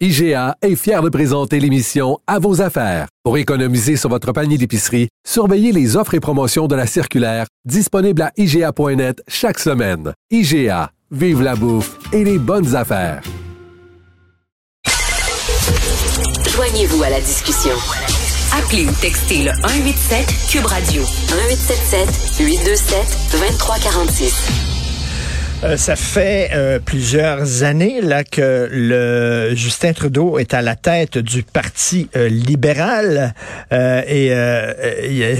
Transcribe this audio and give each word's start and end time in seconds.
IGA 0.00 0.56
est 0.60 0.74
fier 0.74 1.02
de 1.02 1.08
présenter 1.08 1.60
l'émission 1.60 2.18
À 2.26 2.40
vos 2.40 2.60
affaires. 2.60 3.06
Pour 3.22 3.38
économiser 3.38 3.96
sur 3.96 4.10
votre 4.10 4.32
panier 4.32 4.58
d'épicerie, 4.58 5.08
surveillez 5.24 5.70
les 5.70 5.96
offres 5.96 6.14
et 6.14 6.20
promotions 6.20 6.66
de 6.66 6.74
la 6.74 6.88
circulaire 6.88 7.46
disponible 7.64 8.22
à 8.22 8.32
IGA.net 8.36 9.22
chaque 9.28 9.60
semaine. 9.60 10.12
IGA, 10.32 10.90
vive 11.12 11.42
la 11.42 11.54
bouffe 11.54 11.96
et 12.12 12.24
les 12.24 12.38
bonnes 12.38 12.74
affaires. 12.74 13.22
Joignez-vous 16.56 17.02
à 17.04 17.10
la 17.10 17.20
discussion. 17.20 17.74
Appelez 18.58 18.86
ou 18.86 18.92
textez 19.00 19.44
le 19.44 19.52
187 19.52 20.26
Cube 20.50 20.66
Radio 20.66 21.02
1877 21.02 22.40
827 22.40 22.98
2346. 23.30 24.73
Euh, 25.62 25.76
ça 25.76 25.96
fait 25.96 26.50
euh, 26.52 26.78
plusieurs 26.78 27.62
années 27.62 28.00
là 28.02 28.24
que 28.24 28.68
le 28.70 29.54
Justin 29.54 29.92
Trudeau 29.92 30.38
est 30.38 30.52
à 30.52 30.60
la 30.60 30.74
tête 30.74 31.16
du 31.16 31.42
Parti 31.42 32.08
euh, 32.16 32.28
libéral. 32.28 33.34
Et 33.70 34.32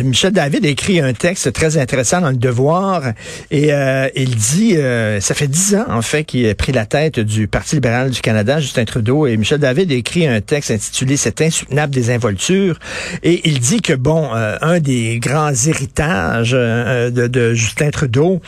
Michel 0.03 0.33
David 0.33 0.65
écrit 0.65 1.01
un 1.01 1.13
texte 1.13 1.53
très 1.53 1.79
intéressant 1.79 2.21
dans 2.21 2.31
le 2.31 2.37
Devoir 2.37 3.03
et 3.51 3.71
il 4.17 4.35
dit 4.37 4.77
ça 5.21 5.35
fait 5.35 5.47
dix 5.47 5.75
ans 5.77 5.85
en 5.89 6.03
fait 6.03 6.25
qu'il 6.25 6.49
a 6.49 6.55
pris 6.55 6.73
la 6.73 6.87
tête 6.87 7.21
du 7.21 7.47
Parti 7.47 7.77
libéral 7.77 8.11
du 8.11 8.21
Canada, 8.21 8.59
Justin 8.61 8.85
Trudeau 8.85 9.27
et 9.27 9.37
Michel 9.37 9.59
David 9.59 9.93
écrit 9.93 10.27
un 10.27 10.41
texte 10.41 10.71
intitulé 10.71 11.17
"C'est 11.17 11.41
insoutenable 11.43 11.95
des 11.95 12.11
involtures" 12.11 12.79
et 13.23 13.49
il 13.49 13.61
dit 13.61 13.81
que 13.81 13.93
bon 13.93 14.31
un 14.33 14.81
des 14.81 15.19
grands 15.21 15.55
héritages 15.55 16.53
de, 16.53 17.27
de, 17.27 17.55
Justin 17.55 17.91
Trudeau 17.91 18.41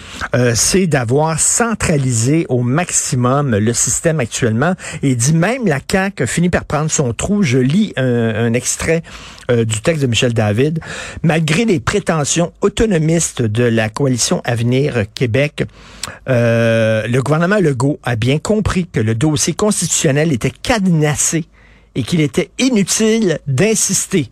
c'est 0.55 0.87
d'avoir 0.87 1.39
centraliser 1.57 2.45
au 2.51 2.61
maximum 2.61 3.57
le 3.57 3.73
système 3.73 4.21
actuellement. 4.21 4.75
Et 5.03 5.11
il 5.11 5.17
dit 5.17 5.33
même 5.33 5.67
la 5.67 5.81
CAQ 5.91 6.25
a 6.25 6.27
fini 6.27 6.51
par 6.51 6.67
prendre 6.67 6.91
son 6.91 7.15
trou. 7.15 7.43
Je 7.43 7.59
lis 7.59 7.95
un, 7.97 8.53
extrait 8.53 9.03
euh, 9.51 9.65
du 9.65 9.81
texte 9.81 10.03
de 10.03 10.07
Michel 10.07 10.35
David. 10.35 10.81
Malgré 11.23 11.65
les 11.65 11.81
prétentions 11.81 12.53
autonomistes 12.61 13.41
de 13.41 13.65
la 13.65 13.89
coalition 13.89 14.43
Avenir 14.45 15.05
Québec, 15.15 15.65
euh, 16.29 17.07
le 17.07 17.23
gouvernement 17.23 17.59
Legault 17.59 17.99
a 18.03 18.17
bien 18.17 18.39
compris 18.39 18.87
que 18.87 19.01
le 19.01 19.15
dossier 19.15 19.55
constitutionnel 19.55 20.33
était 20.33 20.51
cadenassé 20.51 21.47
et 21.95 22.03
qu'il 22.03 22.21
était 22.21 22.51
inutile 22.59 23.39
d'insister. 23.47 24.29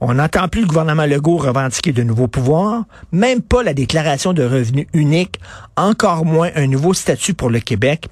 On 0.00 0.14
n'entend 0.14 0.48
plus 0.48 0.60
le 0.60 0.66
gouvernement 0.66 1.06
Legault 1.06 1.38
revendiquer 1.38 1.92
de 1.92 2.02
nouveaux 2.02 2.28
pouvoirs, 2.28 2.84
même 3.12 3.40
pas 3.40 3.62
la 3.62 3.72
déclaration 3.72 4.34
de 4.34 4.42
revenus 4.42 4.86
unique, 4.92 5.40
encore 5.76 6.26
moins 6.26 6.50
un 6.54 6.66
nouveau 6.66 6.92
statut 6.92 7.32
pour 7.32 7.48
le 7.48 7.60
Québec. 7.60 8.08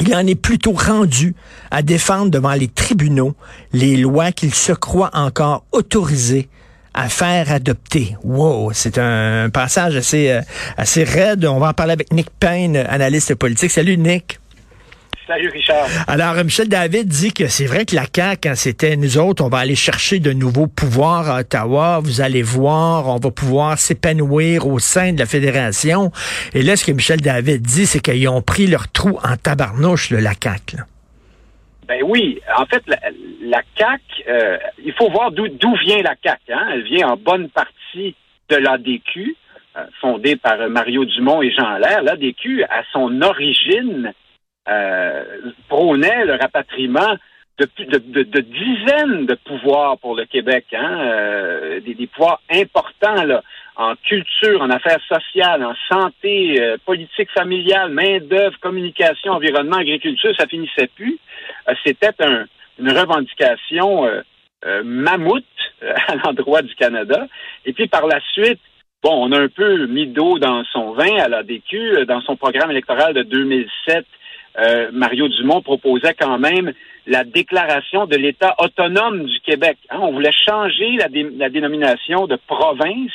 Il 0.00 0.14
en 0.14 0.26
est 0.26 0.34
plutôt 0.34 0.72
rendu 0.72 1.34
à 1.70 1.82
défendre 1.82 2.30
devant 2.30 2.54
les 2.54 2.68
tribunaux 2.68 3.34
les 3.74 3.98
lois 3.98 4.32
qu'il 4.32 4.54
se 4.54 4.72
croit 4.72 5.10
encore 5.12 5.64
autorisé 5.72 6.48
à 6.94 7.10
faire 7.10 7.52
adopter. 7.52 8.16
Wow, 8.24 8.72
c'est 8.72 8.96
un 8.98 9.50
passage 9.50 9.96
assez 9.96 10.30
euh, 10.30 10.40
assez 10.76 11.04
raide. 11.04 11.44
On 11.44 11.58
va 11.58 11.68
en 11.68 11.74
parler 11.74 11.92
avec 11.92 12.12
Nick 12.12 12.30
Payne, 12.38 12.76
analyste 12.76 13.34
politique. 13.34 13.70
Salut 13.70 13.98
Nick. 13.98 14.38
Salut 15.32 15.48
Richard. 15.48 15.86
Alors, 16.08 16.44
Michel 16.44 16.68
David 16.68 17.08
dit 17.08 17.32
que 17.32 17.46
c'est 17.46 17.64
vrai 17.64 17.86
que 17.86 17.96
la 17.96 18.04
CAQ, 18.04 18.40
quand 18.42 18.54
c'était 18.54 18.96
nous 18.96 19.16
autres, 19.16 19.42
on 19.42 19.48
va 19.48 19.58
aller 19.60 19.74
chercher 19.74 20.20
de 20.20 20.34
nouveaux 20.34 20.66
pouvoirs 20.66 21.30
à 21.30 21.40
Ottawa, 21.40 22.00
vous 22.02 22.20
allez 22.20 22.42
voir, 22.42 23.08
on 23.08 23.16
va 23.16 23.30
pouvoir 23.30 23.78
s'épanouir 23.78 24.66
au 24.66 24.78
sein 24.78 25.14
de 25.14 25.18
la 25.18 25.24
fédération. 25.24 26.12
Et 26.52 26.60
là, 26.60 26.76
ce 26.76 26.84
que 26.84 26.92
Michel 26.92 27.22
David 27.22 27.62
dit, 27.62 27.86
c'est 27.86 28.00
qu'ils 28.00 28.28
ont 28.28 28.42
pris 28.42 28.66
leur 28.66 28.92
trou 28.92 29.18
en 29.24 29.36
tabarnouche, 29.38 30.10
le 30.10 30.18
la 30.18 30.32
CAQ. 30.34 30.82
Ben 31.88 32.02
oui, 32.04 32.38
en 32.54 32.66
fait, 32.66 32.82
la, 32.86 32.98
la 33.40 33.62
CAQ, 33.78 34.02
euh, 34.28 34.58
il 34.84 34.92
faut 34.92 35.10
voir 35.10 35.30
d'où 35.32 35.46
vient 35.82 36.02
la 36.02 36.14
CAQ. 36.22 36.52
Hein? 36.52 36.68
Elle 36.74 36.82
vient 36.82 37.08
en 37.08 37.16
bonne 37.16 37.48
partie 37.48 38.14
de 38.50 38.56
l'ADQ, 38.56 39.34
euh, 39.78 39.84
fondée 40.02 40.36
par 40.36 40.58
Mario 40.68 41.06
Dumont 41.06 41.40
et 41.40 41.50
Jean 41.50 41.68
Allaire. 41.68 42.02
L'ADQ, 42.02 42.64
à 42.64 42.82
son 42.92 43.22
origine, 43.22 44.12
prônait 45.68 46.24
le 46.24 46.34
rapatriement 46.40 47.16
de, 47.58 47.68
de, 47.84 48.22
de, 48.22 48.40
dizaines 48.40 49.26
de 49.26 49.34
pouvoirs 49.34 49.98
pour 49.98 50.16
le 50.16 50.24
Québec, 50.24 50.66
hein, 50.72 51.00
euh, 51.00 51.80
des, 51.80 52.06
pouvoirs 52.06 52.40
importants 52.50 53.24
là, 53.24 53.42
en 53.76 53.94
culture, 53.96 54.62
en 54.62 54.70
affaires 54.70 55.02
sociales, 55.08 55.64
en 55.64 55.74
santé, 55.90 56.60
euh, 56.60 56.76
politique 56.84 57.30
familiale, 57.30 57.90
main-d'œuvre, 57.90 58.58
communication, 58.60 59.32
environnement, 59.32 59.76
agriculture, 59.76 60.34
ça 60.38 60.46
finissait 60.46 60.88
plus. 60.94 61.18
Euh, 61.68 61.74
c'était 61.84 62.14
un, 62.20 62.46
une 62.78 62.90
revendication 62.90 64.08
mammouth 64.84 65.44
à 66.08 66.14
l'endroit 66.16 66.62
du 66.62 66.74
Canada. 66.74 67.26
Et 67.66 67.72
puis 67.72 67.86
par 67.86 68.06
la 68.06 68.20
suite, 68.32 68.60
bon, 69.02 69.28
on 69.28 69.32
a 69.32 69.40
un 69.40 69.48
peu 69.48 69.86
mis 69.86 70.06
d'eau 70.06 70.38
dans 70.38 70.64
son 70.72 70.92
vin 70.92 71.18
à 71.18 71.28
la 71.28 71.42
DQ, 71.42 72.06
dans 72.06 72.20
son 72.22 72.36
programme 72.36 72.70
électoral 72.70 73.12
de 73.12 73.22
2007 73.22 74.06
euh, 74.58 74.90
Mario 74.92 75.28
Dumont 75.28 75.62
proposait 75.62 76.14
quand 76.14 76.38
même 76.38 76.72
la 77.06 77.24
déclaration 77.24 78.06
de 78.06 78.16
l'État 78.16 78.54
autonome 78.58 79.24
du 79.24 79.40
Québec. 79.40 79.78
Hein. 79.90 79.98
on 80.02 80.12
voulait 80.12 80.32
changer 80.32 80.96
la, 80.98 81.48
dénomination 81.48 82.26
de 82.26 82.36
province 82.46 83.10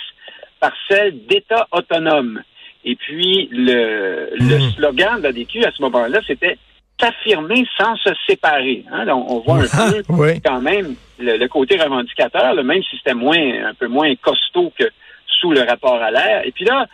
par 0.59 0.73
celle 0.89 1.25
d'État 1.27 1.67
autonome. 1.71 2.41
Et 2.83 2.95
puis, 2.95 3.49
le, 3.51 4.29
hmm. 4.39 4.71
slogan 4.75 5.17
de 5.19 5.23
la 5.23 5.31
DQ 5.31 5.63
à 5.65 5.71
ce 5.71 5.81
moment-là, 5.83 6.19
c'était 6.25 6.57
s'affirmer 6.99 7.65
sans 7.77 7.95
se 7.97 8.09
séparer. 8.27 8.83
Hein. 8.91 9.07
on, 9.09 9.39
voit 9.39 9.59
un 9.59 9.91
peu 9.91 10.33
quand 10.43 10.61
même 10.61 10.95
le, 11.19 11.47
côté 11.47 11.77
revendicateur, 11.77 12.55
même 12.63 12.81
si 12.83 12.97
c'était 12.97 13.13
moins, 13.13 13.37
un 13.65 13.73
peu 13.75 13.87
moins 13.87 14.13
costaud 14.15 14.73
que 14.77 14.85
sous 15.39 15.51
le 15.51 15.61
rapport 15.61 16.01
à 16.01 16.11
l'air. 16.11 16.41
Et 16.45 16.51
puis 16.51 16.65
là, 16.65 16.87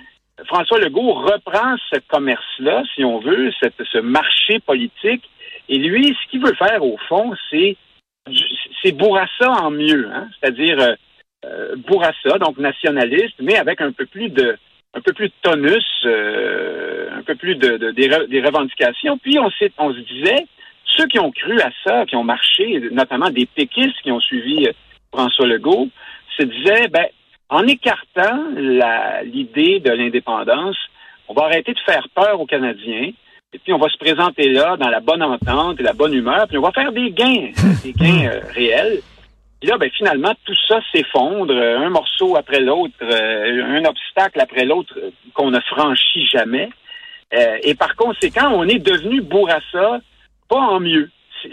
François 0.46 0.80
Legault 0.80 1.14
reprend 1.14 1.76
ce 1.92 2.00
commerce-là, 2.08 2.84
si 2.96 3.04
on 3.04 3.20
veut, 3.20 3.52
ce 3.52 4.00
marché 4.00 4.60
politique. 4.60 5.30
Et 5.70 5.78
lui, 5.78 6.08
ce 6.08 6.30
qu'il 6.30 6.42
veut 6.42 6.56
faire, 6.56 6.84
au 6.84 6.98
fond, 7.08 7.34
c'est 7.50 7.78
c'est 8.82 8.94
Bourassa 8.94 9.50
en 9.50 9.70
mieux, 9.72 10.10
hein? 10.14 10.30
c'est-à-dire 10.40 10.80
euh, 10.80 10.96
euh, 11.46 11.76
Bourassa, 11.88 12.38
donc 12.40 12.58
nationaliste, 12.58 13.36
mais 13.40 13.58
avec 13.58 13.82
un 13.82 13.92
peu 13.92 14.06
plus 14.06 14.30
de 14.30 14.58
un 14.96 15.02
peu 15.02 15.12
plus 15.14 15.28
de 15.28 15.34
tonus, 15.42 15.84
euh, 16.06 17.10
un 17.18 17.24
peu 17.24 17.36
plus 17.36 17.56
de, 17.56 17.92
des, 17.92 18.42
revendications. 18.42 19.18
Puis 19.18 19.40
on, 19.40 19.50
on 19.80 19.94
se 19.94 20.00
disait, 20.00 20.46
ceux 20.86 21.08
qui 21.08 21.18
ont 21.18 21.32
cru 21.32 21.60
à 21.62 21.72
ça, 21.84 22.06
qui 22.06 22.16
ont 22.16 22.24
marché, 22.24 22.80
notamment 22.92 23.32
des 23.32 23.48
péquistes 23.48 24.00
qui 24.04 24.12
ont 24.12 24.20
suivi 24.20 24.70
François 25.12 25.48
Legault, 25.48 25.90
se 26.38 26.44
disaient, 26.44 26.88
ben 26.90 27.08
en 27.50 27.68
écartant 27.68 28.50
l'idée 29.24 29.80
de 29.80 29.92
l'indépendance, 29.92 30.78
on 31.28 31.34
va 31.34 31.44
arrêter 31.44 31.74
de 31.74 31.80
faire 31.86 32.08
peur 32.14 32.40
aux 32.40 32.46
Canadiens. 32.46 33.12
Et 33.54 33.60
puis, 33.60 33.72
on 33.72 33.78
va 33.78 33.88
se 33.90 33.98
présenter 33.98 34.50
là 34.50 34.78
dans 34.78 34.90
la 34.90 35.00
bonne 35.00 35.22
entente 35.22 35.80
et 35.80 35.84
la 35.84 35.94
bonne 35.94 36.14
humeur, 36.14 36.48
puis 36.48 36.58
on 36.58 36.62
va 36.62 36.72
faire 36.72 36.92
des 36.92 37.12
gains, 37.12 37.52
des 37.84 37.94
gains 37.94 38.28
euh, 38.28 38.40
réels. 38.50 39.02
Puis 39.62 39.70
là, 39.70 39.78
ben, 39.78 39.90
finalement, 39.92 40.34
tout 40.44 40.56
ça 40.68 40.80
s'effondre, 40.92 41.54
euh, 41.54 41.78
un 41.78 41.90
morceau 41.90 42.36
après 42.36 42.60
l'autre, 42.60 42.96
euh, 43.04 43.64
un 43.64 43.86
obstacle 43.86 44.40
après 44.40 44.66
l'autre 44.66 44.96
qu'on 45.34 45.52
ne 45.52 45.60
franchit 45.60 46.26
jamais. 46.26 46.70
et 47.64 47.76
par 47.76 47.96
conséquent, 47.96 48.52
on 48.54 48.68
est 48.68 48.80
devenu 48.80 49.22
Bourassa, 49.22 50.00
pas 50.50 50.60
en 50.60 50.80
mieux. 50.80 51.10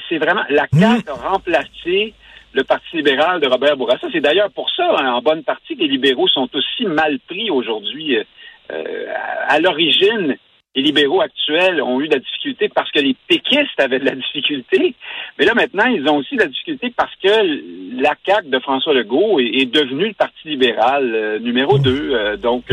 C'est 0.08 0.18
vraiment, 0.18 0.44
la 0.50 0.66
carte 0.68 1.08
a 1.08 1.14
remplacé 1.14 2.14
le 2.52 2.64
Parti 2.64 2.96
libéral 2.96 3.40
de 3.40 3.46
Robert 3.46 3.76
Bourassa. 3.76 4.08
C'est 4.12 4.20
d'ailleurs 4.20 4.50
pour 4.50 4.70
ça, 4.70 4.96
hein, 4.98 5.12
en 5.12 5.22
bonne 5.22 5.42
partie, 5.42 5.76
que 5.76 5.82
les 5.82 5.88
libéraux 5.88 6.28
sont 6.28 6.48
aussi 6.54 6.84
mal 6.84 7.18
pris 7.20 7.50
aujourd'hui. 7.50 8.16
Euh, 8.16 8.24
euh, 8.72 9.06
à, 9.48 9.58
l'origine, 9.58 10.36
les 10.76 10.82
libéraux 10.82 11.20
actuels 11.20 11.82
ont 11.82 12.00
eu 12.00 12.06
de 12.06 12.14
la 12.14 12.20
difficulté 12.20 12.68
parce 12.68 12.90
que 12.92 13.00
les 13.00 13.16
péquistes 13.26 13.78
avaient 13.78 13.98
de 13.98 14.04
la 14.04 14.14
difficulté. 14.14 14.94
Mais 15.38 15.44
là, 15.44 15.54
maintenant, 15.54 15.86
ils 15.86 16.08
ont 16.08 16.18
aussi 16.18 16.36
de 16.36 16.42
la 16.42 16.46
difficulté 16.46 16.92
parce 16.96 17.14
que 17.16 18.00
la 18.00 18.14
CAQ 18.24 18.48
de 18.48 18.58
François 18.60 18.94
Legault 18.94 19.40
est, 19.40 19.66
devenu 19.66 20.08
le 20.08 20.14
Parti 20.14 20.48
libéral 20.48 21.12
euh, 21.14 21.38
numéro 21.40 21.78
2. 21.78 22.36
donc, 22.36 22.64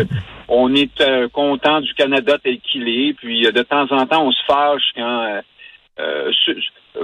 on 0.47 0.73
est 0.75 1.03
content 1.31 1.81
du 1.81 1.93
Canada 1.93 2.37
tel 2.41 2.59
qu'il 2.59 2.87
est. 2.87 3.13
Puis, 3.13 3.41
de 3.41 3.61
temps 3.63 3.91
en 3.91 4.05
temps, 4.05 4.25
on 4.25 4.31
se 4.31 4.43
fâche 4.45 4.91
quand 4.95 5.41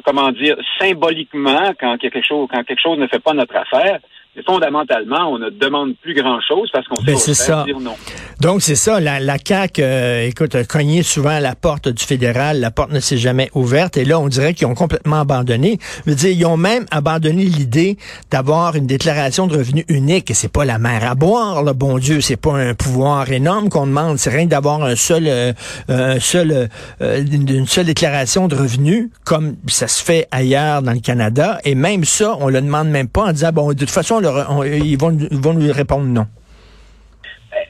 comment 0.05 0.31
dire, 0.31 0.57
symboliquement 0.79 1.71
quand 1.79 1.97
quelque 1.97 2.21
chose, 2.21 2.47
quand 2.51 2.63
quelque 2.63 2.81
chose 2.81 2.97
ne 2.97 3.07
fait 3.07 3.19
pas 3.19 3.33
notre 3.33 3.55
affaire. 3.55 3.99
Fondamentalement, 4.47 5.31
on 5.31 5.37
ne 5.37 5.51
demande 5.51 5.95
plus 6.01 6.15
grand-chose 6.15 6.67
parce 6.73 6.87
qu'on 6.87 7.03
ben, 7.03 7.15
sait 7.15 7.33
dire 7.65 7.79
non. 7.79 7.93
Donc, 8.41 8.63
c'est 8.63 8.75
ça. 8.75 8.99
La, 8.99 9.19
la 9.19 9.37
CAQ, 9.37 9.83
euh, 9.83 10.25
écoute, 10.25 10.55
a 10.55 10.63
cogné 10.63 11.03
souvent 11.03 11.29
à 11.29 11.39
la 11.39 11.53
porte 11.53 11.87
du 11.87 12.03
fédéral. 12.03 12.59
La 12.59 12.71
porte 12.71 12.91
ne 12.91 12.99
s'est 12.99 13.19
jamais 13.19 13.51
ouverte. 13.53 13.95
Et 13.95 14.05
là, 14.05 14.19
on 14.19 14.27
dirait 14.27 14.55
qu'ils 14.55 14.65
ont 14.65 14.73
complètement 14.73 15.19
abandonné. 15.19 15.77
Je 16.05 16.09
veux 16.09 16.15
dire, 16.15 16.31
ils 16.31 16.45
ont 16.47 16.57
même 16.57 16.85
abandonné 16.89 17.43
l'idée 17.43 17.97
d'avoir 18.31 18.75
une 18.75 18.87
déclaration 18.87 19.45
de 19.45 19.55
revenus 19.55 19.85
unique. 19.87 20.31
Et 20.31 20.33
c'est 20.33 20.51
pas 20.51 20.65
la 20.65 20.79
mer 20.79 21.07
à 21.07 21.13
boire, 21.13 21.63
bon 21.75 21.99
Dieu. 21.99 22.19
C'est 22.19 22.35
pas 22.35 22.53
un 22.53 22.73
pouvoir 22.73 23.31
énorme 23.31 23.69
qu'on 23.69 23.85
demande. 23.85 24.17
C'est 24.17 24.31
rien 24.31 24.47
d'avoir 24.47 24.83
un 24.83 24.95
seul, 24.95 25.25
euh, 25.27 25.53
un 25.89 26.19
seul, 26.19 26.69
euh, 27.01 27.23
une 27.31 27.67
seule 27.67 27.85
déclaration 27.85 28.47
de 28.47 28.55
revenus, 28.55 29.09
comme 29.25 29.57
ça 29.67 29.87
se 29.87 30.03
fait 30.03 30.27
ailleurs 30.31 30.81
dans 30.81 30.93
le 30.93 31.01
Canada. 31.01 31.59
Et 31.65 31.75
même 31.75 32.03
ça, 32.03 32.35
on 32.39 32.49
le 32.49 32.61
demande 32.61 32.89
même 32.89 33.09
pas 33.09 33.25
en 33.25 33.31
disant, 33.31 33.51
bon, 33.53 33.67
de 33.69 33.73
toute 33.75 33.91
façon, 33.91 34.22
ils, 34.65 34.97
vont, 34.97 35.11
nous 35.53 35.73
répondre 35.73 36.05
non. 36.05 36.27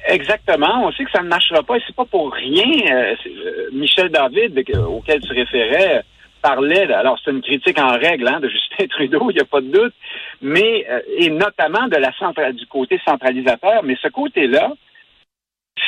Exactement. 0.07 0.85
On 0.85 0.91
sait 0.91 1.05
que 1.05 1.11
ça 1.11 1.23
ne 1.23 1.27
marchera 1.27 1.63
pas 1.63 1.77
et 1.77 1.81
c'est 1.85 1.95
pas 1.95 2.05
pour 2.05 2.31
rien. 2.33 2.65
Euh, 2.91 3.15
euh, 3.25 3.69
Michel 3.73 4.09
David, 4.09 4.63
auquel 4.88 5.21
tu 5.21 5.33
référais, 5.33 6.03
parlait, 6.41 6.91
alors 6.91 7.17
c'est 7.23 7.31
une 7.31 7.41
critique 7.41 7.79
en 7.79 7.97
règle 7.97 8.27
hein, 8.27 8.39
de 8.39 8.50
Justin 8.77 8.88
Trudeau, 8.88 9.31
il 9.31 9.35
n'y 9.35 9.41
a 9.41 9.45
pas 9.45 9.61
de 9.61 9.71
doute, 9.71 9.94
mais 10.41 10.85
euh, 10.89 11.00
et 11.17 11.29
notamment 11.29 11.88
de 11.88 11.95
la 11.95 12.51
du 12.51 12.65
côté 12.67 13.00
centralisateur, 13.05 13.81
mais 13.83 13.95
ce 14.01 14.09
côté-là 14.09 14.73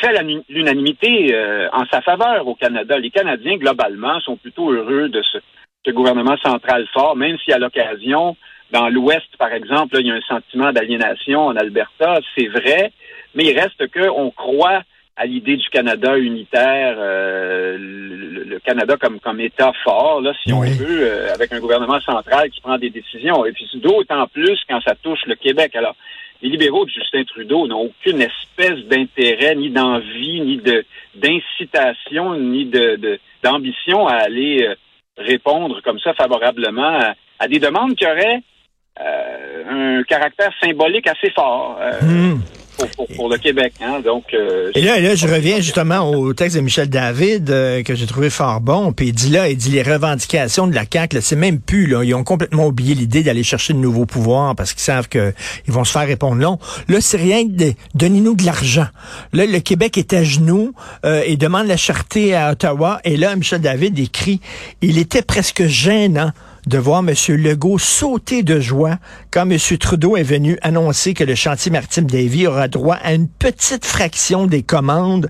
fait 0.02 0.24
l'unanimité 0.50 1.34
en 1.72 1.86
sa 1.86 2.02
faveur 2.02 2.48
au 2.48 2.56
Canada. 2.56 2.98
Les 2.98 3.12
Canadiens, 3.12 3.56
globalement, 3.56 4.20
sont 4.20 4.36
plutôt 4.36 4.72
heureux 4.72 5.10
de 5.10 5.22
ce, 5.22 5.38
ce 5.86 5.92
gouvernement 5.92 6.38
central 6.38 6.88
fort, 6.92 7.16
même 7.16 7.38
si 7.46 7.54
à 7.54 7.60
l'occasion, 7.60 8.36
dans 8.72 8.90
l'Ouest, 8.90 9.28
par 9.38 9.54
exemple, 9.54 9.98
il 10.00 10.08
y 10.08 10.12
a 10.12 10.16
un 10.16 10.22
sentiment 10.22 10.72
d'aliénation 10.72 11.48
en 11.48 11.56
Alberta, 11.56 12.20
c'est 12.36 12.48
vrai, 12.48 12.92
mais 13.34 13.46
il 13.46 13.60
reste 13.60 13.88
qu'on 13.92 14.32
croit 14.32 14.82
à 15.18 15.26
l'idée 15.26 15.56
du 15.56 15.70
Canada 15.70 16.18
unitaire, 16.18 16.96
euh, 16.98 17.78
le, 17.80 18.60
Canada 18.60 18.98
comme, 19.00 19.20
comme 19.20 19.40
État 19.40 19.72
fort, 19.84 20.20
là, 20.22 20.34
si 20.44 20.52
on 20.52 20.62
veut, 20.62 21.04
euh, 21.04 21.34
avec 21.34 21.54
un 21.54 21.60
gouvernement 21.60 22.02
central 22.02 22.50
qui 22.50 22.60
prend 22.60 22.78
des 22.78 22.90
décisions. 22.90 23.46
Et 23.46 23.54
puis 23.54 23.66
d'autant 23.76 24.28
plus 24.28 24.60
quand 24.68 24.82
ça 24.82 24.96
touche 24.96 25.26
le 25.26 25.36
Québec. 25.36 25.76
Alors, 25.76 25.96
les 26.42 26.50
libéraux 26.50 26.86
de 26.86 26.90
Justin 26.90 27.24
Trudeau 27.24 27.66
n'ont 27.68 27.92
aucune 27.92 28.22
espèce 28.22 28.84
d'intérêt, 28.86 29.56
ni 29.56 29.70
d'envie, 29.70 30.42
ni 30.42 30.58
de 30.58 30.86
d'incitation, 31.16 32.36
ni 32.36 32.66
de 32.66 33.20
d'ambition 33.42 34.08
à 34.08 34.16
aller 34.16 34.68
euh, 34.68 34.76
répondre 35.18 35.82
comme 35.82 36.00
ça 36.00 36.14
favorablement 36.14 37.14
à 37.40 37.48
des 37.48 37.60
demandes 37.60 37.96
qui 37.96 38.06
auraient 38.06 38.42
un 38.98 40.04
caractère 40.04 40.52
symbolique 40.62 41.08
assez 41.08 41.30
fort. 41.32 41.78
Euh, 41.82 42.02
hmm. 42.02 42.42
Pour, 43.16 43.30
le 43.30 43.38
Québec. 43.38 43.74
Hein. 43.80 44.02
Donc, 44.04 44.26
euh, 44.34 44.70
et 44.76 44.82
là, 44.82 45.00
là, 45.00 45.16
je 45.16 45.30
reviens 45.30 45.62
justement 45.62 46.10
au 46.10 46.34
texte 46.34 46.58
de 46.58 46.62
Michel 46.62 46.90
David 46.90 47.46
que 47.86 47.96
j'ai 47.96 48.06
trouvé 48.06 48.30
fort 48.30 48.60
bon. 48.60 48.92
Puis 48.92 49.08
il 49.08 49.14
dit 49.14 49.30
là, 49.30 49.48
il 49.48 49.56
dit 49.56 49.72
les 49.72 49.82
revendications 49.82 50.68
de 50.68 50.76
la 50.76 50.84
CAQ, 50.92 51.22
c'est 51.22 51.38
même 51.38 51.62
plus 51.62 51.88
là. 51.88 52.04
Ils 52.04 52.14
ont 52.14 52.26
complètement 52.26 52.68
oublié 52.68 52.94
l'idée 52.94 53.24
d'aller 53.24 53.44
chercher 53.44 53.72
de 53.72 53.78
nouveaux 53.78 54.06
pouvoirs 54.06 54.58
parce 54.58 54.74
qu'ils 54.74 54.82
savent 54.84 55.08
qu'ils 55.08 55.34
vont 55.68 55.86
se 55.86 55.94
faire 55.94 56.06
répondre 56.06 56.36
non. 56.36 56.60
Là, 56.90 57.00
c'est 57.00 57.16
rien 57.16 57.46
de 57.46 57.72
donnez-nous 57.94 58.36
de 58.36 58.46
l'argent. 58.46 58.88
Là, 59.32 59.46
le 59.46 59.60
Québec 59.60 59.98
est 59.98 60.12
à 60.12 60.26
genoux 60.26 60.74
et 61.06 61.38
demande 61.38 61.68
la 61.68 61.78
charité 61.78 62.36
à 62.36 62.52
Ottawa. 62.52 63.00
Et 63.06 63.16
là, 63.16 63.38
Michel 63.38 63.62
David 63.62 63.98
écrit, 64.00 64.42
il 64.82 64.98
était 64.98 65.22
presque 65.22 65.66
gênant 65.66 66.32
de 66.68 66.78
voir 66.78 67.00
M. 67.00 67.14
Legault 67.30 67.78
sauter 67.78 68.44
de 68.44 68.60
joie 68.60 68.98
quand 69.32 69.50
M. 69.50 69.58
Trudeau 69.80 70.18
est 70.18 70.24
venu 70.24 70.58
annoncer 70.62 71.14
que 71.14 71.24
le 71.24 71.36
chantier 71.36 71.72
maritime 71.72 72.06
Davy 72.06 72.48
aura 72.48 72.68
droit 72.68 72.96
à 72.96 73.14
une 73.14 73.28
petite 73.28 73.86
fraction 73.86 74.48
des 74.48 74.64
commandes 74.64 75.30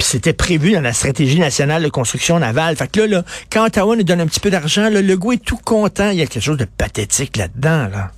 c'était 0.00 0.32
prévu 0.32 0.72
dans 0.72 0.80
la 0.80 0.92
stratégie 0.92 1.40
nationale 1.40 1.82
de 1.82 1.88
construction 1.88 2.38
navale. 2.38 2.76
Fait 2.76 2.90
que 2.90 3.00
là, 3.00 3.06
là 3.06 3.22
quand 3.52 3.66
Ottawa 3.66 3.96
nous 3.96 4.04
donne 4.04 4.20
un 4.20 4.26
petit 4.26 4.40
peu 4.40 4.50
d'argent, 4.50 4.88
le 4.90 5.00
Legault 5.00 5.32
est 5.32 5.44
tout 5.44 5.58
content. 5.64 6.10
Il 6.10 6.18
y 6.18 6.22
a 6.22 6.26
quelque 6.26 6.42
chose 6.42 6.56
de 6.56 6.66
pathétique 6.66 7.36
là-dedans, 7.36 7.88
là. 7.90 8.10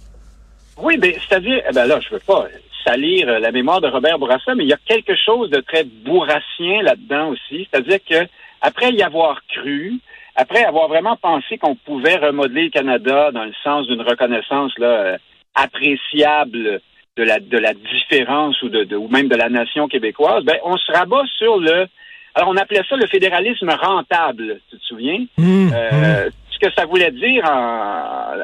Oui, 0.76 0.98
mais 1.00 1.16
c'est-à-dire, 1.26 1.62
eh 1.68 1.72
ben 1.72 1.86
là, 1.86 2.00
je 2.00 2.14
veux 2.14 2.20
pas 2.20 2.46
salir 2.84 3.26
la 3.40 3.52
mémoire 3.52 3.80
de 3.80 3.88
Robert 3.88 4.18
Bourassa, 4.18 4.54
mais 4.54 4.64
il 4.64 4.70
y 4.70 4.72
a 4.72 4.78
quelque 4.86 5.14
chose 5.14 5.50
de 5.50 5.60
très 5.60 5.84
bourrassien 5.84 6.82
là-dedans 6.82 7.28
aussi. 7.28 7.68
C'est-à-dire 7.70 7.98
que 8.08 8.26
après 8.62 8.92
y 8.92 9.02
avoir 9.02 9.40
cru, 9.48 10.00
après 10.34 10.64
avoir 10.64 10.88
vraiment 10.88 11.16
pensé 11.16 11.58
qu'on 11.58 11.74
pouvait 11.74 12.16
remodeler 12.16 12.64
le 12.64 12.70
Canada 12.70 13.30
dans 13.32 13.44
le 13.44 13.52
sens 13.62 13.86
d'une 13.86 14.02
reconnaissance 14.02 14.72
là, 14.78 14.86
euh, 14.86 15.18
appréciable 15.54 16.80
de 17.16 17.22
la, 17.22 17.40
de 17.40 17.58
la 17.58 17.74
différence 17.74 18.60
ou, 18.62 18.68
de, 18.68 18.96
ou 18.96 19.08
même 19.08 19.28
de 19.28 19.36
la 19.36 19.48
nation 19.48 19.88
québécoise, 19.88 20.44
ben, 20.44 20.56
on 20.64 20.76
se 20.76 20.92
rabat 20.92 21.24
sur 21.36 21.58
le... 21.58 21.86
Alors, 22.34 22.48
on 22.48 22.56
appelait 22.56 22.82
ça 22.88 22.96
le 22.96 23.06
fédéralisme 23.06 23.70
rentable, 23.70 24.60
tu 24.70 24.78
te 24.78 24.84
souviens? 24.84 25.24
Mmh, 25.36 25.70
euh, 25.74 26.26
mmh. 26.26 26.30
Ce 26.52 26.58
que 26.60 26.72
ça 26.74 26.86
voulait 26.86 27.10
dire 27.10 27.44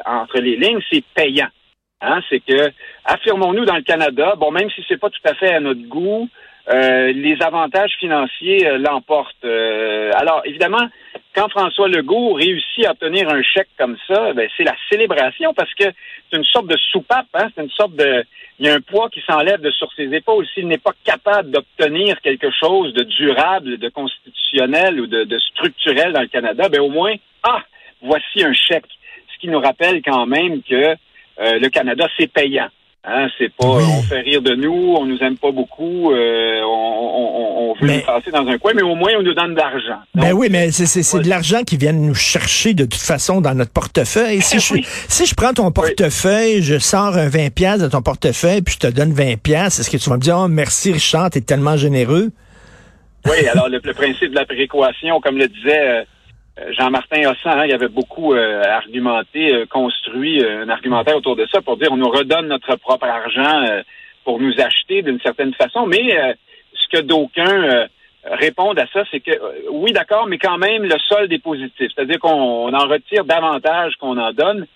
entre 0.05 0.39
les 0.39 0.57
lignes, 0.57 0.81
c'est 0.91 1.03
payant. 1.15 1.47
Hein? 2.01 2.19
C'est 2.29 2.41
que, 2.41 2.71
affirmons-nous 3.05 3.65
dans 3.65 3.75
le 3.75 3.83
Canada, 3.83 4.35
bon, 4.37 4.51
même 4.51 4.69
si 4.71 4.83
c'est 4.87 4.99
pas 4.99 5.09
tout 5.09 5.21
à 5.23 5.33
fait 5.35 5.53
à 5.53 5.59
notre 5.59 5.87
goût, 5.87 6.29
euh, 6.69 7.13
les 7.13 7.41
avantages 7.41 7.93
financiers 7.99 8.67
euh, 8.67 8.77
l'emportent. 8.77 9.45
Euh, 9.45 10.11
alors, 10.15 10.41
évidemment, 10.45 10.89
quand 11.37 11.49
François 11.49 11.87
Legault 11.87 12.33
réussit 12.33 12.85
à 12.87 12.91
obtenir 12.91 13.29
un 13.29 13.43
chèque 13.43 13.69
comme 13.77 13.95
ça, 14.07 14.33
ben, 14.33 14.49
c'est 14.57 14.63
la 14.63 14.75
célébration 14.89 15.53
parce 15.53 15.71
que 15.75 15.83
c'est 15.83 16.37
une 16.37 16.43
sorte 16.43 16.65
de 16.65 16.77
soupape, 16.91 17.27
hein, 17.35 17.49
c'est 17.55 17.63
une 17.63 17.69
sorte 17.69 17.95
de... 17.95 18.25
Il 18.59 18.65
y 18.65 18.69
a 18.69 18.73
un 18.73 18.81
poids 18.81 19.07
qui 19.11 19.21
s'enlève 19.21 19.61
de 19.61 19.69
sur 19.69 19.93
ses 19.93 20.11
épaules. 20.15 20.47
S'il 20.55 20.67
n'est 20.67 20.79
pas 20.79 20.93
capable 21.03 21.51
d'obtenir 21.51 22.19
quelque 22.21 22.49
chose 22.49 22.91
de 22.95 23.03
durable, 23.03 23.77
de 23.77 23.87
constitutionnel 23.89 24.99
ou 24.99 25.05
de, 25.05 25.37
structurel 25.51 26.11
dans 26.11 26.21
le 26.21 26.27
Canada, 26.27 26.67
ben 26.69 26.81
au 26.81 26.89
moins, 26.89 27.13
ah, 27.43 27.61
voici 28.01 28.43
un 28.43 28.53
chèque. 28.53 28.89
Ce 29.31 29.39
qui 29.39 29.47
nous 29.47 29.59
rappelle 29.59 30.01
quand 30.01 30.25
même 30.25 30.63
que 30.63 30.95
le 31.37 31.67
Canada, 31.67 32.07
c'est 32.17 32.33
payant. 32.33 32.69
Hein, 33.09 33.29
c'est 33.37 33.53
pas, 33.55 33.65
on 33.65 34.01
fait 34.01 34.19
rire 34.19 34.41
de 34.41 34.53
nous, 34.53 34.95
on 34.99 35.05
nous 35.05 35.17
aime 35.19 35.37
pas 35.37 35.51
beaucoup, 35.51 36.11
euh, 36.11 36.61
on, 36.61 37.73
veut 37.79 37.87
nous 37.87 38.01
passer 38.01 38.31
dans 38.31 38.45
un 38.45 38.57
coin, 38.57 38.73
mais 38.75 38.81
au 38.81 38.95
moins 38.95 39.11
on 39.17 39.23
nous 39.23 39.33
donne 39.33 39.53
de 39.53 39.59
l'argent. 39.59 39.99
Ben 40.13 40.33
oui, 40.33 40.49
mais 40.51 40.71
c'est 40.71 41.19
de 41.21 41.29
l'argent 41.29 41.63
qui 41.63 41.77
vient 41.77 41.93
nous 41.93 42.13
chercher 42.13 42.73
de 42.73 42.83
toute 42.83 43.01
façon 43.01 43.39
dans 43.39 43.53
notre 43.53 43.71
portefeuille. 43.71 44.41
Si, 44.41 44.59
je, 44.83 44.83
si 45.07 45.25
je 45.25 45.35
prends 45.35 45.53
ton 45.53 45.71
portefeuille, 45.71 46.61
je 46.61 46.79
sors 46.79 47.15
un 47.15 47.29
20 47.29 47.53
pièces 47.53 47.79
de 47.79 47.87
ton 47.87 48.01
portefeuille, 48.01 48.61
puis 48.61 48.73
je 48.73 48.89
te 48.89 48.93
donne 48.93 49.13
20 49.13 49.41
pièces, 49.41 49.79
est-ce 49.79 49.89
que 49.89 49.95
tu 49.95 50.09
vas 50.09 50.17
me 50.17 50.21
dire, 50.21 50.37
oh, 50.37 50.49
merci 50.49 50.91
Richard, 50.91 51.29
t'es 51.29 51.39
tellement 51.39 51.77
généreux? 51.77 52.31
Oui, 53.25 53.47
alors 53.47 53.69
le, 53.69 53.79
principe 53.79 54.31
de 54.31 54.35
la 54.35 54.45
prééquation, 54.45 55.21
comme 55.21 55.37
le 55.37 55.47
disait... 55.47 55.87
Euh, 55.87 56.03
Jean-Martin 56.71 57.21
Hossan, 57.29 57.59
hein, 57.59 57.65
il 57.65 57.73
avait 57.73 57.87
beaucoup 57.87 58.33
euh, 58.33 58.63
argumenté, 58.63 59.53
euh, 59.53 59.65
construit 59.67 60.43
un 60.43 60.69
argumentaire 60.69 61.17
autour 61.17 61.35
de 61.35 61.45
ça 61.51 61.61
pour 61.61 61.77
dire 61.77 61.91
on 61.91 61.97
nous 61.97 62.09
redonne 62.09 62.47
notre 62.47 62.75
propre 62.77 63.05
argent 63.05 63.81
pour 64.23 64.39
nous 64.39 64.53
acheter 64.59 65.01
d'une 65.03 65.19
certaine 65.21 65.53
façon. 65.53 65.85
Mais 65.85 66.35
ce 66.73 66.87
que 66.89 67.01
d'aucuns 67.01 67.87
répondent 68.25 68.79
à 68.79 68.87
ça, 68.91 69.03
c'est 69.09 69.21
que 69.21 69.31
oui, 69.71 69.93
d'accord, 69.93 70.27
mais 70.27 70.37
quand 70.37 70.57
même, 70.57 70.83
le 70.83 70.97
solde 71.07 71.31
est 71.31 71.41
positif. 71.41 71.91
C'est-à-dire 71.95 72.19
qu'on 72.19 72.73
en 72.73 72.87
retire 72.87 73.23
davantage 73.23 73.95
qu'on 73.95 74.17
en 74.17 74.33
donne. 74.33 74.67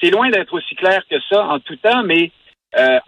C'est 0.00 0.10
loin 0.10 0.30
d'être 0.30 0.54
aussi 0.54 0.76
clair 0.76 1.02
que 1.10 1.16
ça 1.28 1.44
en 1.44 1.58
tout 1.58 1.76
temps, 1.76 2.04
mais 2.04 2.30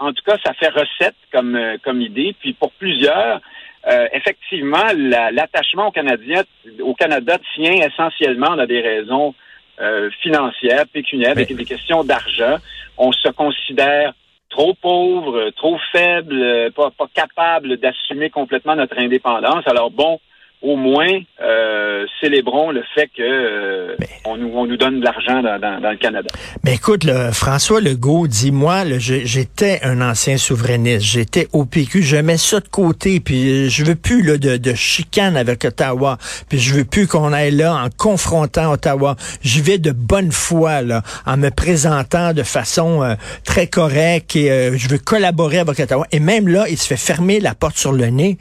en 0.00 0.12
tout 0.12 0.24
cas, 0.24 0.38
ça 0.44 0.54
fait 0.54 0.70
recette 0.70 1.16
comme, 1.32 1.58
comme 1.84 2.00
idée. 2.00 2.34
Puis 2.40 2.52
pour 2.54 2.72
plusieurs, 2.72 3.40
euh, 3.88 4.06
effectivement, 4.12 4.86
l'attachement 4.94 5.88
au 5.88 5.90
Canadien, 5.90 6.42
au 6.80 6.94
Canada 6.94 7.38
tient 7.54 7.72
essentiellement 7.72 8.52
à 8.52 8.66
des 8.66 8.80
raisons 8.80 9.34
euh, 9.80 10.10
financières, 10.22 10.86
pécuniaires, 10.92 11.32
avec 11.32 11.54
des 11.54 11.64
questions 11.64 12.04
d'argent. 12.04 12.56
On 12.96 13.10
se 13.12 13.28
considère 13.30 14.12
trop 14.50 14.74
pauvre, 14.74 15.50
trop 15.56 15.78
faible, 15.90 16.70
pas, 16.72 16.90
pas 16.90 17.08
capable 17.12 17.78
d'assumer 17.78 18.30
complètement 18.30 18.76
notre 18.76 18.98
indépendance. 18.98 19.66
Alors 19.66 19.90
bon, 19.90 20.20
au 20.62 20.76
moins, 20.76 21.19
euh, 21.40 22.07
célébrons 22.21 22.71
le 22.71 22.83
fait 22.95 23.09
que 23.09 23.23
euh, 23.23 23.97
on, 24.25 24.37
nous, 24.37 24.50
on 24.54 24.66
nous 24.66 24.76
donne 24.76 25.00
de 25.00 25.04
l'argent 25.04 25.42
dans, 25.42 25.59
dans, 25.59 25.90
le 25.90 25.97
Canada. 25.97 26.28
Mais 26.64 26.75
écoute, 26.75 27.04
François 27.33 27.81
Legault 27.81 28.28
dit 28.28 28.52
moi, 28.52 28.85
j'étais 28.99 29.81
un 29.83 30.00
ancien 30.00 30.37
souverainiste, 30.37 31.04
j'étais 31.04 31.49
au 31.52 31.64
PQ, 31.64 32.02
je 32.02 32.16
mets 32.16 32.37
ça 32.37 32.61
de 32.61 32.69
côté, 32.69 33.19
puis 33.19 33.69
je 33.71 33.85
veux 33.85 33.97
plus 33.97 34.23
là, 34.23 34.38
de, 34.38 34.57
de 34.57 34.75
chicane 34.75 35.37
avec 35.37 35.64
Ottawa, 35.64 36.16
puis 36.49 36.59
je 36.59 36.75
veux 36.75 36.85
plus 36.85 37.09
qu'on 37.09 37.33
aille 37.33 37.50
là 37.50 37.75
en 37.75 37.88
confrontant 37.97 38.73
Ottawa. 38.73 39.16
Je 39.42 39.61
vais 39.61 39.78
de 39.78 39.90
bonne 39.90 40.31
foi 40.31 40.83
là, 40.83 41.02
en 41.26 41.37
me 41.37 41.50
présentant 41.50 42.33
de 42.35 42.45
façon 42.45 43.02
euh, 43.02 43.14
très 43.45 43.66
correcte 43.66 44.37
et 44.37 44.78
je 44.78 44.88
veux 44.88 44.99
collaborer 44.99 45.59
avec 45.59 45.81
Ottawa. 45.81 46.07
Et 46.12 46.21
même 46.21 46.47
là, 46.47 46.66
il 46.69 46.78
se 46.78 46.87
fait 46.87 46.97
fermer 46.97 47.40
la 47.40 47.54
porte 47.54 47.76
sur 47.76 47.92
le 47.92 48.07
nez. 48.07 48.38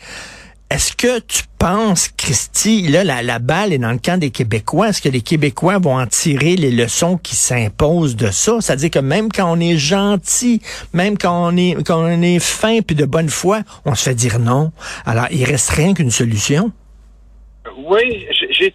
Est-ce 0.72 0.96
que 0.96 1.20
tu 1.20 1.44
penses, 1.60 2.08
Christy, 2.08 2.84
là, 2.84 3.04
la, 3.04 3.22
la, 3.22 3.40
balle 3.40 3.74
est 3.74 3.78
dans 3.78 3.92
le 3.92 3.98
camp 3.98 4.18
des 4.18 4.32
Québécois. 4.32 4.88
Est-ce 4.88 5.01
que 5.01 5.10
les 5.10 5.20
Québécois 5.20 5.80
vont 5.80 5.98
en 5.98 6.08
tirer 6.08 6.56
les 6.56 6.72
leçons 6.72 7.18
qui 7.18 7.36
s'imposent 7.36 8.16
de 8.16 8.28
ça? 8.28 8.62
C'est-à-dire 8.62 8.90
que 8.90 9.00
même 9.00 9.34
quand 9.34 9.51
on 9.51 9.60
est 9.60 9.78
gentil, 9.78 10.62
même 10.94 11.18
quand 11.18 11.51
on 11.51 11.58
est, 11.58 11.75
quand 11.86 12.01
on 12.01 12.22
est 12.22 12.40
fin 12.40 12.80
puis 12.80 12.96
de 12.96 13.04
bonne 13.04 13.28
foi, 13.28 13.63
on 13.84 13.96
se 13.96 14.10
fait 14.10 14.16
dire 14.16 14.40
non. 14.40 14.72
Alors, 15.06 15.25
il 15.30 15.44
reste 15.44 15.72
rien 15.72 15.94
qu'une 15.94 16.10
solution. 16.10 16.72
Oui, 17.75 18.25
j'ai 18.51 18.72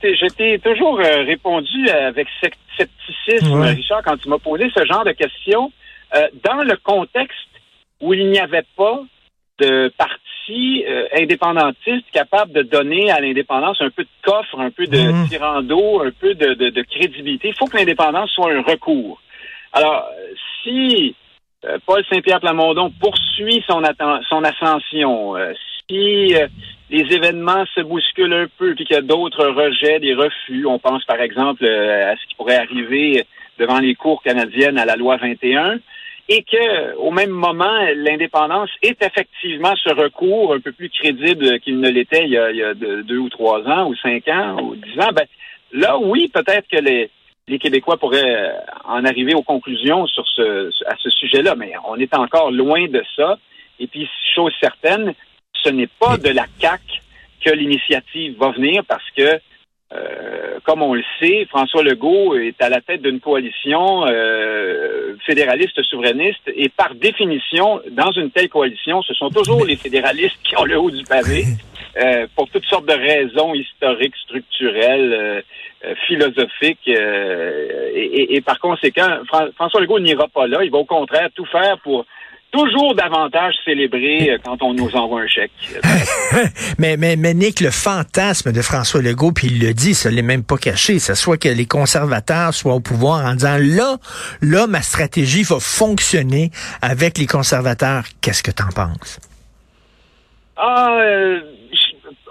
toujours 0.59 1.00
euh, 1.00 1.25
répondu 1.25 1.88
avec 1.88 2.29
scepticisme, 2.76 3.59
Richard, 3.62 4.03
quand 4.05 4.19
tu 4.19 4.29
m'as 4.29 4.38
posé 4.38 4.71
ce 4.76 4.85
genre 4.85 5.05
de 5.07 5.12
questions. 5.12 5.73
Euh, 6.15 6.29
dans 6.45 6.62
le 6.62 6.76
contexte 6.76 7.49
où 8.03 8.12
il 8.12 8.31
n'y 8.31 8.38
avait 8.38 8.67
pas 8.76 9.00
de 9.59 9.93
parti 9.97 10.85
euh, 10.87 11.07
indépendantiste 11.17 12.11
capable 12.13 12.53
de 12.53 12.63
donner 12.63 13.11
à 13.11 13.21
l'indépendance 13.21 13.79
un 13.81 13.91
peu 13.91 14.05
de 14.05 14.09
coffre, 14.23 14.61
un 14.61 14.71
peu 14.71 14.87
de 14.87 14.99
mmh. 14.99 15.29
tirando, 15.29 16.03
un 16.03 16.11
peu 16.11 16.35
de, 16.35 16.55
de, 16.55 16.71
de 16.71 16.83
crédibilité, 16.83 17.49
il 17.49 17.55
faut 17.55 17.67
que 17.67 17.77
l'indépendance 17.77 18.31
soit 18.31 18.53
un 18.53 18.63
recours. 18.63 19.21
Alors, 19.73 20.09
si 20.63 21.15
Paul 21.85 22.05
Saint-Pierre 22.11 22.41
Plamondon 22.41 22.93
poursuit 23.01 23.63
son, 23.67 23.83
son 24.29 24.45
ascension, 24.45 25.35
si 25.89 26.35
les 26.91 27.13
événements 27.15 27.65
se 27.75 27.81
bousculent 27.81 28.33
un 28.33 28.47
peu, 28.59 28.75
puis 28.75 28.85
qu'il 28.85 28.95
y 28.95 28.99
a 28.99 29.03
d'autres 29.03 29.47
rejets, 29.47 29.99
des 29.99 30.15
refus. 30.15 30.67
On 30.67 30.79
pense 30.79 31.05
par 31.05 31.21
exemple 31.21 31.65
euh, 31.65 32.13
à 32.13 32.17
ce 32.17 32.27
qui 32.27 32.35
pourrait 32.37 32.57
arriver 32.57 33.27
devant 33.59 33.81
les 33.81 33.95
cours 33.95 34.23
canadiennes 34.23 34.79
à 34.79 34.85
la 34.85 34.97
loi 34.97 35.17
21, 35.17 35.79
et 36.28 36.42
que 36.42 36.97
au 36.97 37.11
même 37.11 37.30
moment, 37.30 37.78
l'indépendance 37.95 38.71
est 38.83 39.02
effectivement 39.02 39.75
ce 39.76 39.90
recours 39.90 40.54
un 40.54 40.61
peu 40.61 40.73
plus 40.73 40.90
crédible 40.90 41.61
qu'il 41.61 41.78
ne 41.78 41.88
l'était 41.88 42.25
il, 42.25 42.30
y 42.30 42.62
a 42.62 42.75
deux 42.75 43.18
ou 43.18 43.28
trois 43.28 43.61
ans, 43.68 43.88
ou 43.88 43.95
cinq 43.97 44.26
ans, 44.28 44.61
ou 44.62 44.75
dix 44.75 44.99
ans. 45.00 45.12
Ben, 45.14 45.26
là, 45.73 45.99
oui, 45.99 46.28
peut-être 46.33 46.66
que 46.68 46.78
les, 46.78 47.11
les 47.49 47.59
Québécois 47.59 47.97
pourraient 47.97 48.52
en 48.85 49.04
arriver 49.04 49.35
aux 49.35 49.42
conclusions 49.42 50.06
sur 50.06 50.26
ce, 50.28 50.68
à 50.87 50.97
ce 50.99 51.11
sujet-là, 51.11 51.54
mais 51.54 51.73
on 51.88 51.97
est 51.97 52.14
encore 52.14 52.50
loin 52.50 52.87
de 52.88 53.02
ça. 53.14 53.38
Et 53.78 53.87
puis, 53.87 54.09
chose 54.35 54.52
certaine, 54.61 55.14
ce 55.62 55.68
n'est 55.68 55.87
pas 55.87 56.16
de 56.16 56.30
la 56.30 56.47
CAC 56.59 56.80
que 57.45 57.50
l'initiative 57.50 58.37
va 58.38 58.50
venir 58.50 58.83
parce 58.85 59.09
que, 59.16 59.38
euh, 59.93 60.59
comme 60.64 60.83
on 60.83 60.95
le 60.95 61.05
sait, 61.21 61.47
François 61.49 61.85
Legault 61.85 62.35
est 62.35 62.61
à 62.61 62.69
la 62.69 62.81
tête 62.81 63.02
d'une 63.02 63.21
coalition 63.21 64.05
euh, 64.09 65.14
fédéraliste 65.25 65.81
souverainiste 65.85 66.43
et 66.49 66.69
par 66.69 66.97
définition, 66.97 67.81
dans 67.93 68.11
une 68.11 68.33
telle 68.33 68.49
coalition, 68.49 69.00
ce 69.02 69.14
sont 69.14 69.31
toujours 69.31 69.64
les 69.64 69.76
fédéralistes 69.76 70.38
qui 70.43 70.59
ont 70.59 70.64
le 70.64 70.76
haut 70.76 70.90
du 70.90 71.05
pavé 71.05 71.45
euh, 72.02 72.26
pour 72.35 72.49
toutes 72.50 72.64
sortes 72.64 72.87
de 72.87 72.95
raisons 72.95 73.55
historiques, 73.55 74.16
structurelles, 74.25 75.45
philosophiques. 76.09 76.88
Et, 76.88 78.35
et, 78.35 78.40
par 78.40 78.59
conséquent, 78.59 79.19
François 79.55 79.81
Legault 79.81 80.00
n'ira 80.00 80.26
pas 80.26 80.49
là. 80.49 80.64
Il 80.64 80.71
va 80.71 80.78
au 80.78 80.85
contraire 80.85 81.28
tout 81.33 81.45
faire 81.45 81.78
pour 81.78 82.05
toujours 82.57 82.95
davantage 82.95 83.55
célébré 83.65 84.31
euh, 84.31 84.39
quand 84.45 84.63
on 84.63 84.73
nous 84.73 84.91
envoie 84.95 85.23
un 85.23 85.27
chèque. 85.27 85.53
mais, 86.79 86.97
mais, 86.97 87.17
mais 87.17 87.35
Nick, 87.35 87.61
le 87.61 87.71
fantasme 87.71 88.53
de 88.53 88.63
François 88.63 89.03
Legault, 89.03 89.33
puis 89.33 89.49
il 89.49 89.61
le 89.61 89.75
dit, 89.75 89.95
ça 89.95 90.11
l'est 90.11 90.23
même 90.23 90.45
pas 90.45 90.57
caché, 90.57 90.99
ça 90.99 91.15
soit 91.15 91.37
que 91.37 91.49
les 91.49 91.67
conservateurs 91.67 92.55
soient 92.55 92.75
au 92.75 92.81
pouvoir 92.81 93.27
en 93.27 93.35
disant 93.35 93.59
là, 93.61 93.97
là, 94.41 94.67
ma 94.67 94.83
stratégie 94.83 95.43
va 95.43 95.61
fonctionner 95.61 96.51
avec 96.81 97.19
les 97.19 97.27
conservateurs. 97.27 98.05
Qu'est-ce 98.21 98.43
que 98.43 98.51
tu 98.51 98.63
en 98.63 98.69
penses? 98.69 99.21
Ah, 100.57 100.97
euh, 101.01 101.41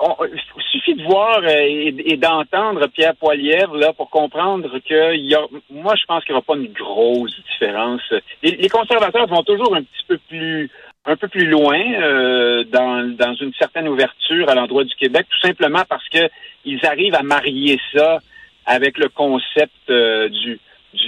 il 0.01 0.61
suffit 0.71 0.95
de 0.95 1.03
voir 1.03 1.39
euh, 1.43 1.91
et, 2.05 2.17
d'entendre 2.17 2.87
Pierre 2.87 3.15
Poilievre 3.15 3.75
là 3.75 3.93
pour 3.93 4.09
comprendre 4.09 4.79
que 4.79 5.15
y 5.15 5.35
a, 5.35 5.41
moi 5.69 5.93
je 5.95 6.05
pense 6.05 6.23
qu'il 6.23 6.33
n'y 6.33 6.37
aura 6.37 6.45
pas 6.45 6.55
une 6.55 6.71
grosse 6.73 7.35
différence. 7.51 8.01
Les, 8.43 8.69
conservateurs 8.69 9.27
vont 9.27 9.43
toujours 9.43 9.75
un 9.75 9.83
petit 9.83 10.05
peu 10.07 10.17
plus 10.29 10.69
un 11.05 11.15
peu 11.15 11.27
plus 11.27 11.47
loin 11.47 11.79
euh, 11.79 12.63
dans, 12.65 13.15
dans 13.15 13.33
une 13.35 13.53
certaine 13.53 13.87
ouverture 13.87 14.49
à 14.49 14.55
l'endroit 14.55 14.83
du 14.83 14.95
Québec, 14.95 15.27
tout 15.29 15.47
simplement 15.47 15.83
parce 15.87 16.07
que 16.09 16.29
ils 16.65 16.83
arrivent 16.85 17.15
à 17.15 17.23
marier 17.23 17.79
ça 17.93 18.19
avec 18.65 18.97
le 18.97 19.09
concept 19.09 19.71
euh, 19.89 20.29
du 20.29 20.59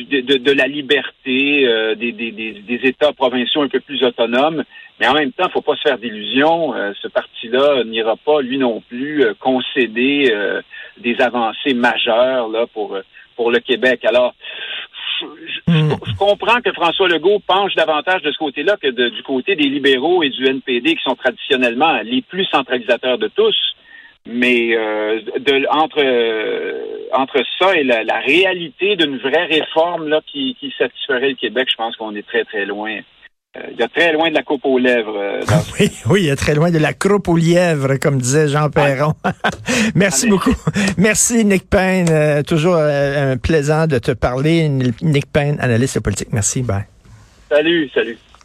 de, 0.09 0.37
de, 0.37 0.51
la 0.51 0.67
liberté 0.67 1.67
euh, 1.67 1.95
des, 1.95 2.11
des, 2.11 2.31
des, 2.31 2.79
États 2.83 3.13
provinciaux 3.13 3.61
un 3.61 3.67
peu 3.67 3.79
plus 3.79 4.03
autonomes. 4.03 4.63
Mais 4.99 5.07
en 5.07 5.13
même 5.13 5.31
temps, 5.31 5.45
il 5.45 5.47
ne 5.47 5.51
faut 5.51 5.61
pas 5.61 5.75
se 5.75 5.81
faire 5.81 5.97
d'illusions. 5.97 6.73
Euh, 6.75 6.91
ce 7.01 7.07
parti-là 7.07 7.83
n'ira 7.83 8.15
pas, 8.17 8.41
lui 8.41 8.57
non 8.57 8.81
plus, 8.81 9.23
euh, 9.23 9.33
concéder 9.39 10.33
des 10.97 11.21
avancées 11.21 11.73
majeures 11.73 12.47
là 12.49 12.65
pour 12.73 12.97
pour 13.35 13.51
le 13.51 13.59
Québec. 13.59 14.03
Alors, 14.03 14.33
hmm. 15.21 15.91
je, 16.05 16.15
comprends 16.17 16.59
que 16.59 16.73
François 16.73 17.07
Legault 17.07 17.39
penche 17.45 17.75
davantage 17.75 18.23
de 18.23 18.31
ce 18.31 18.37
côté-là 18.37 18.75
que 18.81 18.87
du 18.87 19.23
côté 19.23 19.55
des 19.55 19.69
libéraux 19.69 20.23
et 20.23 20.29
du 20.29 20.45
NPD, 20.45 20.95
qui 20.95 21.03
sont 21.03 21.15
traditionnellement 21.15 21.99
les 22.03 22.23
plus 22.23 22.45
centralisateurs 22.45 23.19
de 23.19 23.27
tous. 23.27 23.55
Mais 24.25 24.75
euh, 24.75 25.21
de, 25.39 25.65
entre 25.69 26.03
euh, 26.03 26.96
entre 27.17 27.41
ça 27.59 27.75
et 27.75 27.83
la, 27.83 28.19
réalité 28.19 28.95
d'une 28.95 29.17
vraie 29.17 29.45
réforme 29.45 30.07
là 30.07 30.21
qui, 30.31 30.55
qui 30.59 30.73
satisferait 30.77 31.29
le 31.29 31.35
Québec, 31.35 31.67
je 31.71 31.75
pense 31.75 31.95
qu'on 31.95 32.15
est 32.15 32.25
très 32.25 32.43
très 32.45 32.65
loin. 32.65 32.99
Euh, 33.57 33.61
il 33.71 33.79
y 33.79 33.83
a 33.83 33.87
très 33.87 34.13
loin 34.13 34.29
de 34.29 34.35
la 34.35 34.43
coupe 34.43 34.65
aux 34.65 34.77
lèvres. 34.77 35.39
oui, 35.79 35.89
oui, 36.09 36.21
il 36.21 36.25
y 36.27 36.31
a 36.31 36.35
très 36.35 36.53
loin 36.53 36.69
de 36.69 36.77
la 36.77 36.93
croupe 36.93 37.27
aux 37.27 37.37
lièvres, 37.37 37.95
comme 37.97 38.19
disait 38.19 38.47
Jean 38.47 38.69
Perron. 38.69 39.13
Merci 39.95 40.27
beaucoup. 40.27 40.53
Merci, 40.97 41.43
Nick 41.43 41.69
Payne. 41.69 42.43
toujours 42.43 42.75
un 42.75 43.37
plaisant 43.37 43.87
de 43.87 43.97
te 43.99 44.11
parler. 44.11 44.69
Nick 44.69 45.31
Payne, 45.31 45.57
analyste 45.59 45.99
politique. 46.01 46.29
Merci. 46.31 46.61
Bye. 46.61 46.85
Salut, 47.49 47.89
salut. 47.93 48.17